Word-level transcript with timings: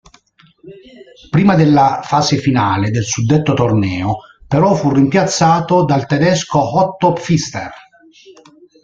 Prima 1.29 1.53
della 1.55 2.01
fase 2.03 2.37
finale 2.37 2.89
del 2.89 3.03
suddetto 3.03 3.53
torneo, 3.53 4.21
però, 4.47 4.73
fu 4.73 4.91
rimpiazzato 4.91 5.85
dal 5.85 6.07
tedesco 6.07 6.75
Otto 6.75 7.13
Pfister. 7.13 7.71